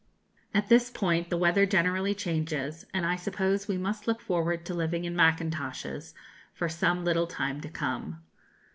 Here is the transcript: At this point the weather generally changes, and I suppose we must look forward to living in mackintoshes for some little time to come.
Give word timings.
At 0.51 0.67
this 0.67 0.89
point 0.89 1.29
the 1.29 1.37
weather 1.37 1.67
generally 1.67 2.15
changes, 2.15 2.87
and 2.91 3.05
I 3.05 3.15
suppose 3.15 3.67
we 3.67 3.77
must 3.77 4.07
look 4.07 4.19
forward 4.19 4.65
to 4.65 4.73
living 4.73 5.05
in 5.05 5.15
mackintoshes 5.15 6.15
for 6.55 6.67
some 6.67 7.05
little 7.05 7.27
time 7.27 7.61
to 7.61 7.69
come. 7.69 8.23